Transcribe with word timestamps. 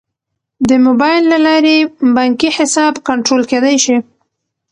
د 0.69 0.71
موبایل 0.85 1.23
له 1.31 1.37
لارې 1.47 1.75
بانکي 2.17 2.49
حساب 2.57 2.93
کنټرول 3.07 3.41
کیدی 3.51 3.75
شي. 3.83 3.97